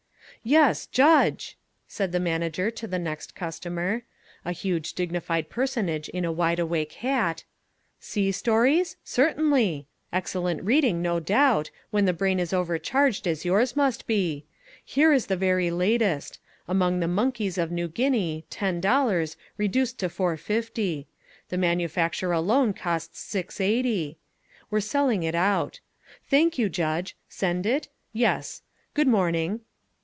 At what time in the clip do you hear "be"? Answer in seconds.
14.07-14.43